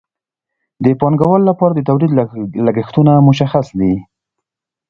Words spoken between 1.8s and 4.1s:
تولید لګښتونه مشخص دي